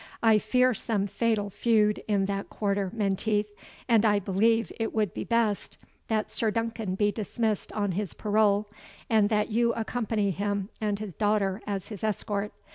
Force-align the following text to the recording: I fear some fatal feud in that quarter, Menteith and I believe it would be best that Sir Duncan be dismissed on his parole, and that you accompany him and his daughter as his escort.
I 0.23 0.39
fear 0.39 0.73
some 0.73 1.05
fatal 1.05 1.51
feud 1.51 2.01
in 2.07 2.25
that 2.25 2.49
quarter, 2.49 2.89
Menteith 2.91 3.53
and 3.87 4.03
I 4.03 4.17
believe 4.17 4.71
it 4.79 4.95
would 4.95 5.13
be 5.13 5.23
best 5.23 5.77
that 6.07 6.31
Sir 6.31 6.49
Duncan 6.49 6.95
be 6.95 7.11
dismissed 7.11 7.71
on 7.73 7.91
his 7.91 8.15
parole, 8.15 8.67
and 9.11 9.29
that 9.29 9.51
you 9.51 9.73
accompany 9.73 10.31
him 10.31 10.69
and 10.81 10.97
his 10.97 11.13
daughter 11.13 11.61
as 11.67 11.89
his 11.89 12.03
escort. 12.03 12.51